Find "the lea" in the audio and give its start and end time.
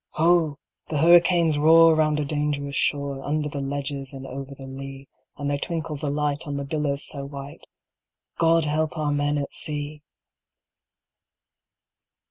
4.55-5.07